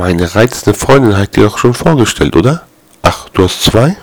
[0.00, 2.62] Meine reizende Freundin hat dir doch schon vorgestellt, oder?
[3.02, 3.98] Ach, du hast zwei?